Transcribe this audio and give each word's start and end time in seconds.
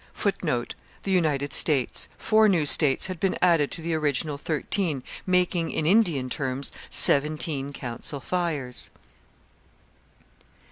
[Footnote: 0.13 0.73
The 1.03 1.11
United 1.11 1.53
States. 1.53 2.09
Four 2.17 2.49
new 2.49 2.65
states 2.65 3.05
had 3.05 3.19
been 3.19 3.37
added 3.39 3.69
to 3.69 3.83
the 3.83 3.93
original 3.93 4.35
thirteen, 4.39 5.03
making, 5.27 5.69
in 5.69 5.85
Indian 5.85 6.27
terms, 6.27 6.71
seventeen 6.89 7.71
council 7.71 8.19
fires. 8.19 8.89